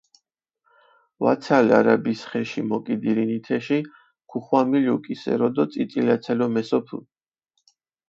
[1.25, 3.79] ვაცალ არაბის ხეში მოკიდირინი თეში,
[4.33, 6.95] ქუხვამილუ კისერო დო წიწილაცალო მესოფჷ.